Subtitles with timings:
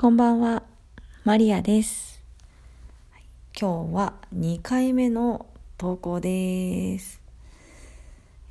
[0.00, 0.62] こんばんは、
[1.24, 2.22] マリアです。
[3.54, 5.44] 今日は2回目の
[5.76, 7.20] 投稿です。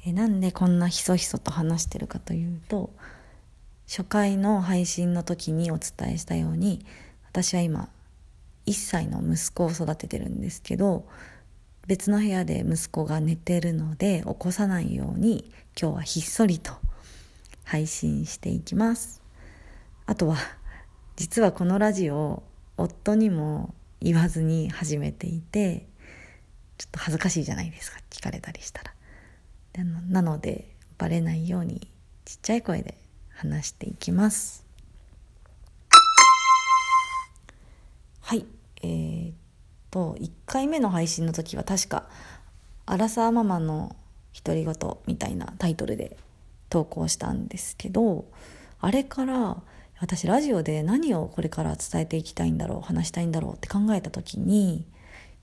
[0.06, 2.92] えなんでこんなひそひそと話してるかというと、
[3.88, 6.86] 初回の配信の時にお伝えしたように、
[7.28, 7.90] 私は今、
[8.68, 11.08] 1歳の息子を育ててるんですけど、
[11.88, 16.74] 別の部屋で息子が寝てるので起こさないように今日はひっそりと
[17.64, 19.24] 配信していきます。
[20.06, 20.38] あとは
[21.20, 22.44] 実はこのラジオ
[22.78, 25.86] 夫にも言わずに始めていて
[26.78, 28.94] ちょっと恥ずかしいじゃないですか聞かれたりしたら。
[30.08, 31.92] なのでバレないように
[32.24, 32.98] ちっちゃい声で
[33.34, 34.66] 話していきます。
[38.22, 38.46] はい。
[38.82, 39.34] えー、っ
[39.92, 42.08] と1回目の配信の時は確か
[42.88, 43.94] 「アラサーママの
[44.42, 44.74] 独り言」
[45.06, 46.16] みたいなタイトルで
[46.70, 48.24] 投稿したんですけど
[48.80, 49.62] あれから
[50.00, 54.88] 私ラジオで何をこれから伝えていきたいんだろう話したいんだろうって考えた時に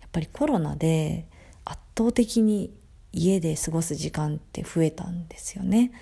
[0.00, 1.26] やっぱりコロナで
[1.64, 2.72] 圧倒的に
[3.12, 5.92] 家で過ごす時間って増えたんですよね。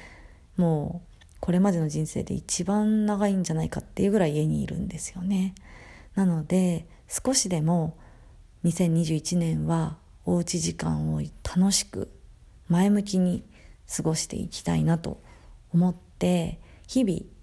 [0.56, 5.54] もうこれまでの人生で一番長いんじゃないかっていうぐらい家にいるんですよね。
[6.14, 7.96] なので少しでも
[8.64, 12.08] 2021年はおうち時間を楽しく
[12.68, 13.44] 前向きに
[13.94, 15.20] 過ごしていきたいなと
[15.72, 17.33] 思って日々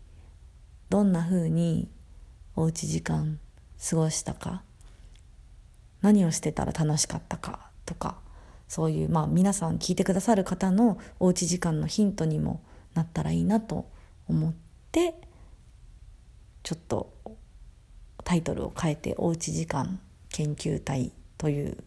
[0.91, 1.87] どんな風に
[2.53, 3.39] おうち時間
[3.89, 4.61] 過ごしたか
[6.01, 8.17] 何をしてたら楽しかったかとか
[8.67, 12.61] そういうまあ皆さん聞いてくださる方のおうち時間のヒントにも
[12.93, 13.89] なったらいいなと
[14.27, 14.53] 思っ
[14.91, 15.15] て
[16.61, 17.13] ちょっと
[18.25, 21.77] タイトルを変えて「おうち時間研究隊」という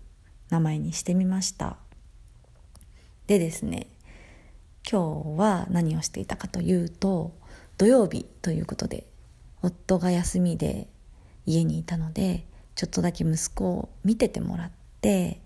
[0.49, 1.77] 名前にしてみました。
[3.27, 3.87] でですね
[4.91, 7.35] 今日は何をしていたかというと
[7.77, 9.07] 土曜日ということで
[9.63, 10.89] 夫が休みで
[11.47, 15.41] 家にいたのでちょっとだけ息子を見ててもらって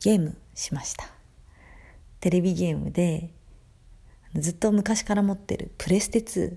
[0.00, 1.06] ゲームしました。
[2.20, 3.30] テレビゲームで
[4.36, 6.56] ずっと昔から持ってるプレステ2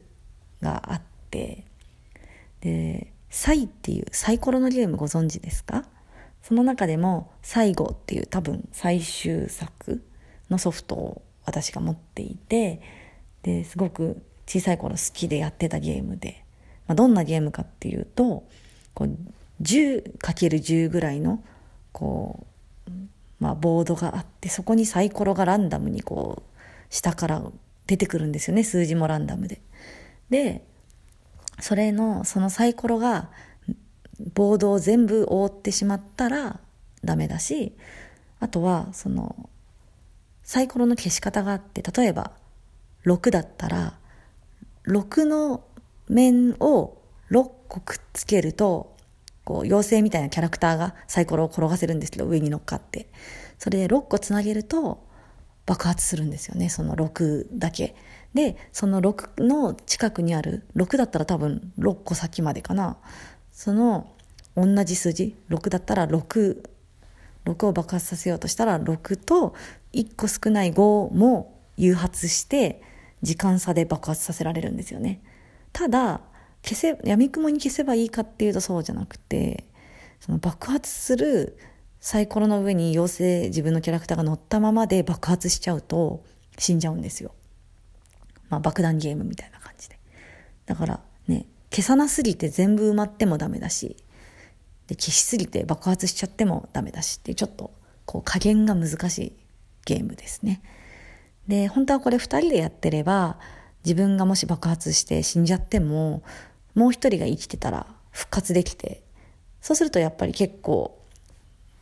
[0.61, 1.65] があって
[2.61, 5.85] でサイっていうサイコロのゲームご存知ですか？
[6.41, 10.03] その中でも最後っていう多分最終作
[10.49, 12.81] のソフトを私が持っていて
[13.41, 16.43] ですごく小さい頃好きでやってたゲームで、
[16.87, 18.47] まあ、どんなゲームかっていうと
[18.93, 19.09] こう
[19.61, 21.43] 10×10 ぐらいの
[21.91, 22.45] こ
[22.87, 22.91] う、
[23.39, 27.41] まあ、ボードがあってそこにサイコロがランダムにこう下から
[27.87, 29.61] 出てくるんですよね数字もランダムで。
[30.29, 30.63] で
[31.59, 33.29] それのそのサイコロが
[34.33, 36.59] ボードを全部覆ってしまったら
[37.03, 37.73] ダメだし
[38.39, 39.49] あとはその
[40.43, 42.31] サイコロの消し方があって例えば
[43.05, 43.93] 6だったら
[44.87, 45.63] 6の
[46.07, 46.97] 面を
[47.31, 48.95] 6個くっつけると
[49.43, 53.07] こう妖精みたいなキャラクターがサイコロを転がせるんですけど上に乗っかって。
[53.57, 55.05] それで6個つなげると
[55.65, 57.95] 爆発するんですよねその6だけ。
[58.33, 62.97] でその6の近くにある6だったら多分6個先までかな。
[63.51, 64.11] その
[64.55, 66.57] 同じ数字6だったら66
[67.45, 69.55] を爆発させようとしたら6と
[69.93, 72.81] 1個少ない5も誘発して
[73.25, 75.21] 時間差で爆発させられるんですよね。
[75.73, 76.21] ただ
[76.63, 79.65] 消せ闇雲に消せばいいかっていうとそうじゃなくて
[80.19, 81.57] その爆発する
[81.99, 86.23] サイコロの上に妖精自分のキャラクターが乗ったままで爆発しちゃうと
[86.57, 87.33] 死んじゃうんですよ。
[88.49, 89.99] まあ爆弾ゲームみたいな感じで。
[90.65, 93.97] だからね消さなすぎて全部埋まってもダメだし
[94.87, 97.71] で消しすぎて爆発しちゃってもダメだしっていうちょっと
[98.05, 99.33] こう加減が難しい
[99.85, 100.61] ゲームですね。
[101.47, 103.37] で本当はこれ2人でやってれば
[103.83, 106.23] 自分がもし爆発して死んじゃっても
[106.73, 109.03] もう一人が生きてたら復活できて
[109.61, 110.99] そうするとやっぱり結構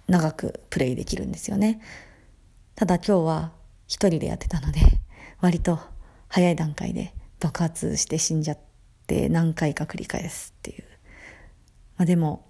[0.08, 1.82] 長くプレイできるんですよね。
[2.76, 3.52] ただ今日は
[3.88, 4.80] 一人でやってたので
[5.40, 5.80] 割と
[6.28, 8.58] 早い段階で爆発して死んじゃっ
[9.06, 10.84] て何回か繰り返すっていう、
[11.98, 12.46] まあ、でも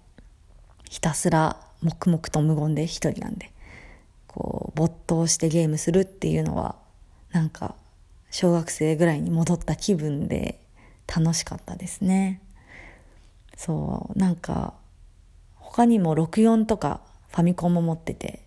[0.88, 3.52] ひたすら黙々と無言で一人なんで
[4.26, 6.76] こう没頭してゲームするっていうのは
[7.34, 7.74] なんか
[8.30, 10.60] 小学生ぐらいに戻った気分で
[11.06, 12.40] 楽しかったですね。
[13.56, 14.74] そうなんか
[15.56, 17.00] 他にも64とか
[17.30, 18.44] ファミコンも持ってて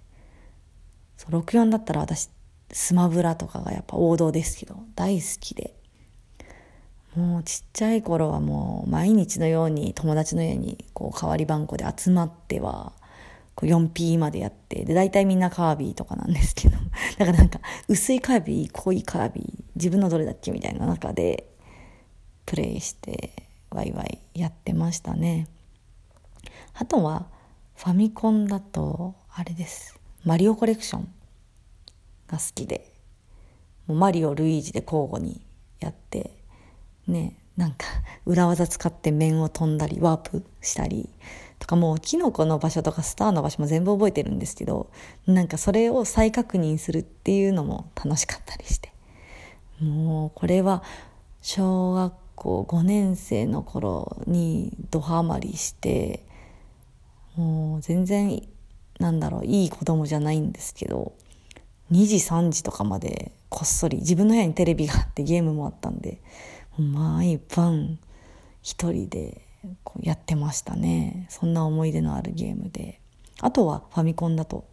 [1.17, 2.29] そう64だったら私
[2.71, 5.75] スマブラとかがやっぱ王道ですけど大好きで。
[7.15, 12.93] もうちっちゃい頃はもう毎日のように友達の家にこう代わり番号で集まっては
[13.65, 16.77] 4P までやってで大体みんなカービィとかなんですけど
[17.17, 21.49] だからなんか薄いカービィ濃いカービィ自分のどれだっけみたいな中で
[22.45, 23.33] プレイして
[23.71, 25.47] ワイワイやってましたね。
[26.73, 27.27] あとは
[27.75, 29.99] ファミコンだとあれです。
[30.23, 31.07] マリオコレクション
[32.27, 32.91] が好きで
[33.87, 35.41] もうマリオルイージで交互に
[35.79, 36.31] やって
[37.07, 37.85] ねなんか
[38.25, 41.09] 裏技使って面を飛んだりワープしたり
[41.59, 44.89] とかもうキノコの場所とかスターの場所も全部覚えてるんですけど
[45.25, 48.91] なんかそれを再確認するっていうのも楽しかったりして。
[49.79, 50.81] もうこれは
[51.41, 56.25] 小学校5年生の頃にドハマりして
[57.35, 58.41] もう全然
[58.99, 61.13] なんだろういい子供じゃないんですけど
[61.91, 66.19] 2時3時とかまでこっそり自分の部屋にテレビがあってゲームもあったんで
[66.77, 67.99] 毎晩
[68.61, 69.46] 一人で
[70.01, 71.27] やってましたね。
[71.29, 73.01] そんな思い出のあるゲームで。
[73.39, 74.67] あとはファミコンだと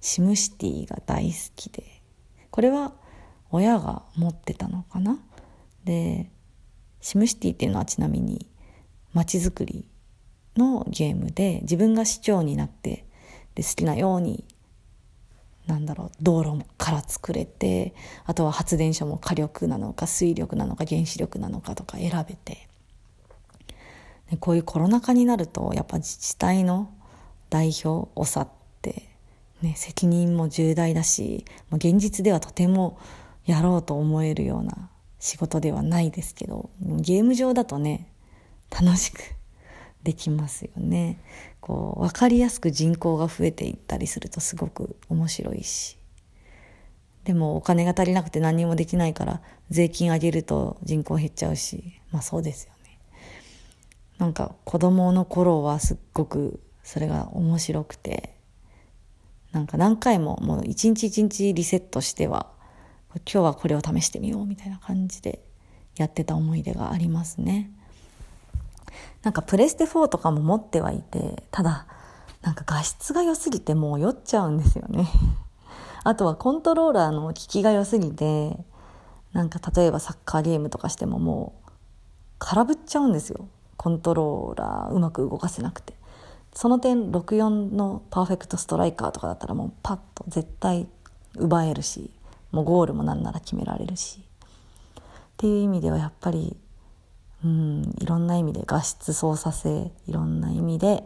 [0.00, 2.02] シムシティが大好きで。
[2.50, 2.92] これは
[3.50, 5.18] 親が持ってたのかな？
[5.84, 6.30] で
[7.00, 8.46] シムシティっていうのはちなみに
[9.12, 9.88] 街づくり
[10.56, 13.06] のゲームで自分が市長になって
[13.54, 14.44] で好きなように
[15.66, 22.68] なんだろう道路から作れてあとは発電所も火力なのか水力なのか原子力なのかとか選べて。
[24.40, 26.92] こういうコロナ禍になるとやっぱ自治体の
[27.50, 28.48] 代表を去っ
[28.80, 29.08] て、
[29.60, 32.98] ね、責任も重大だし現実ではとても
[33.44, 38.08] やろうと思えるような仕事ではないですけどゲーム上だとね
[38.70, 39.20] 楽しく
[40.02, 41.20] できますよね。
[41.60, 45.96] こう分かりやすく人口が増えていったりするとすごく面白いし。
[47.24, 52.81] でもお金が足りなくて何にもできないから税金上げると人口減っちゃうしまあそうですよね。
[54.22, 58.36] なんか子供の頃はすっごくそれが面白くて
[59.50, 62.46] なんか何回ももう一日一日リセットしては
[63.14, 65.42] 今日はこれを試してみようみたいな感じで
[65.96, 67.72] やってた思い出がありますね。
[69.24, 71.88] なんかプレステ4とかも持ってはいて、ただ、
[72.42, 75.08] なんか画質が良すぎてもう酔っちゃうんですよね。
[76.04, 78.56] あとはコントローラーの効きが良すぎて、
[79.32, 81.70] なんか例えばサッカーゲームとかしてももう
[82.38, 83.48] 空振っちゃうんですよ。
[83.82, 85.94] コントローラーうまく動かせなくて。
[86.54, 90.86] その点64のパーフェクトストライカーとかだったらもうパッと絶対
[91.36, 92.10] 奪えるし
[92.50, 94.20] もうゴールもなんなら決められるし。
[94.20, 95.02] っ
[95.38, 96.56] ていう意味ではやっぱり
[97.44, 101.02] うんいろんな意味で画質操作性いろんな意味で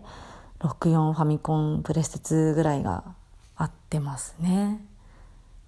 [0.58, 3.04] 64ファミコンプレステ2ぐらいが
[3.54, 4.84] 合ってますね。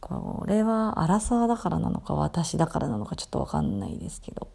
[0.00, 4.48] これはアラサーだからなのか私だからなのかちょっと分かんないですけど。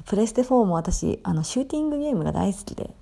[0.00, 2.94] プレステ4も私あのシューティングゲームが大好きで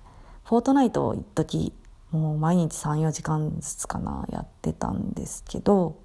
[0.43, 1.73] フォートナイトを一時
[2.11, 5.97] もう毎日34時間ずつかなやってたんですけど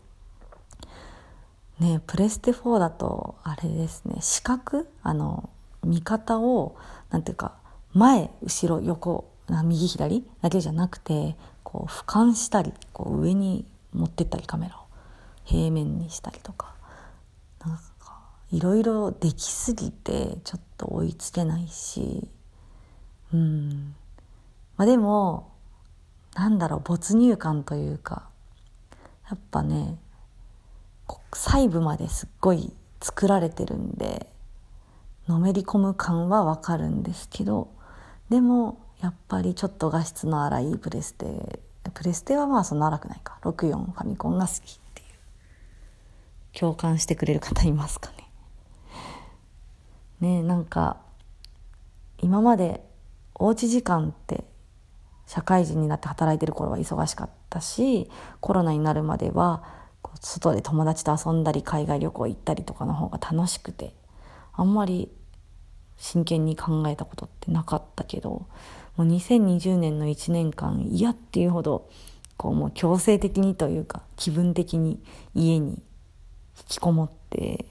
[1.81, 5.51] ねプレステ4だとあれですね視覚あの
[5.85, 6.77] 見方を
[7.11, 7.57] なんていうか
[7.93, 9.29] 前後ろ横
[9.65, 14.81] 右左だけじゃなくてこう俯瞰したりこう上に持ってったりカメラを
[15.45, 16.76] 平面にしたりとか。
[18.53, 22.29] いろいろできすぎてちょっと追いつけないし。
[23.33, 23.95] うん。
[24.77, 25.53] まあでも
[26.35, 28.29] なんだろう没入感というか
[29.29, 29.99] やっぱね
[31.33, 34.31] 細部まですっごい作られてるんで
[35.29, 37.69] のめり込む感はわかるんですけど
[38.29, 43.39] でもやっぱりちょっと画質の荒いプレステプレステはまあそんな荒くないか。
[43.43, 44.61] 64ファミコンが好きっ
[44.95, 45.09] ていう。
[46.59, 48.11] 共感してくれる方いますか
[50.21, 50.99] ねなんか
[52.19, 52.83] 今まで
[53.35, 54.45] おうち時間って
[55.27, 59.63] 社会人になって働いてる頃は忙しかったしコロナになるまでは
[60.21, 63.95] 外で友達と遊んだり海外旅行行ったりとかの方が楽しくて
[64.53, 65.11] あんまり
[65.99, 68.47] 真剣に考えたことってなかったけど
[68.97, 71.91] もう2020年の1年間嫌っていうほど
[72.37, 75.03] こうもう強制的にというか気分的に
[75.35, 75.83] 家に
[76.59, 77.67] 引きこもって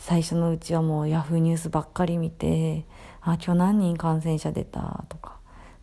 [0.00, 2.86] 最初のうちはもうヤフーニュースばっかり見て
[3.20, 5.36] あ今日何人感染者出たとか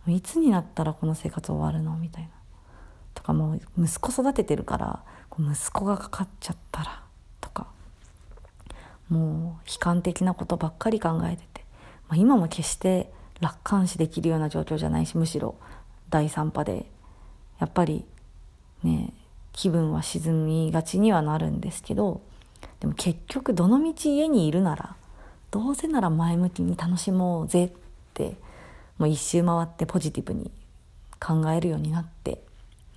[0.08, 2.30] いつになったらこの生活終わるのみたいな。
[3.14, 5.04] とかもう息子育ててるから
[5.40, 7.04] 息子がかかっちゃったら
[7.42, 7.68] とか
[9.10, 11.66] もう悲観的なことばっかり考えてて、
[12.08, 15.56] まあ、今も決して楽観視できるような状況じゃないしむしろ
[16.10, 16.86] 第3波で
[17.60, 18.06] やっぱり
[18.84, 19.14] ね
[19.52, 22.22] 気分は沈みがちにはなるんですけど
[22.80, 24.96] でも結局どのみち家にいるなら
[25.52, 27.72] どうせなら前向きに楽しもうぜっ
[28.14, 28.36] て
[28.98, 30.52] もう一周回ってポジティブに
[31.20, 32.42] 考えるようになって、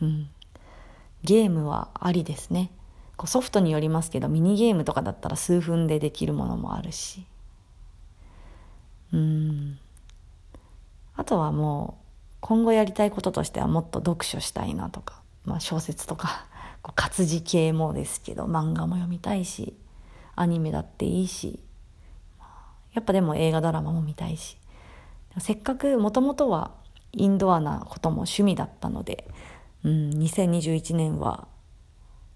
[0.02, 0.28] うん、
[1.22, 2.70] ゲームはありですね。
[3.16, 7.24] こうソフトによりますけどミニゲームとかだったら数分でできるものもあるし。
[9.12, 9.78] うん。
[11.16, 12.06] あとはもう
[12.40, 16.46] 今後やりたいこととしてはもっと読書したいなとか、まあ、小説とか
[16.82, 19.74] 活字系もですけど漫画も読みたいし
[20.36, 21.60] アニメだっていいし
[22.94, 24.56] やっぱでも映画ドラマも見たいし。
[25.38, 26.72] せっかくもともとは
[27.12, 29.28] インドアなことも趣味だったので、
[29.84, 31.46] うん、2021年は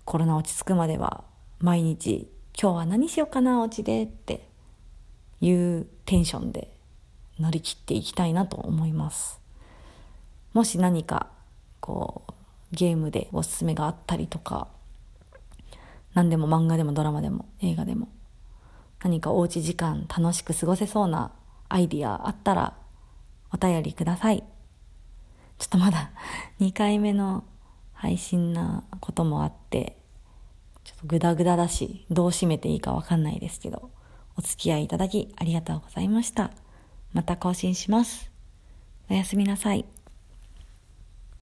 [0.05, 1.25] コロナ落ち着くまでは
[1.59, 4.47] 毎日今日は何しようかなお家でって
[5.41, 6.71] いうテンションで
[7.41, 9.41] 乗り切っていきたいなと思います。
[10.53, 11.29] もし何か
[11.81, 12.33] こう
[12.75, 14.69] ゲームでおすすめがあったりとか
[16.15, 18.09] 何でも漫画でもドラマでも映画でも
[19.03, 21.33] 何かおうち時間楽しく過ごせそうな
[21.69, 22.75] アイディアあったら
[23.53, 24.43] お便りください。
[25.59, 26.11] ちょっとまだ
[26.61, 27.45] 2回目の
[27.93, 29.97] 配信なこともあって
[30.83, 33.91] ちょっとグダグダだしどう締めていいかわかんないですけど
[34.37, 36.51] お付き合いいただきありがとうございました。
[37.13, 38.31] また更新します。
[39.09, 39.85] おやすみなさい。